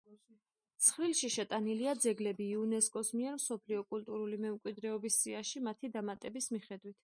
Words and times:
ცხრილში 0.85 1.29
შეტანილია 1.33 1.93
ძეგლები, 2.05 2.47
იუნესკოს 2.55 3.13
მიერ 3.19 3.37
მსოფლიო 3.37 3.85
კულტურული 3.95 4.41
მემკვიდრეობის 4.49 5.23
სიაში 5.25 5.65
მათი 5.71 5.95
დამატების 5.99 6.53
მიხედვით. 6.57 6.99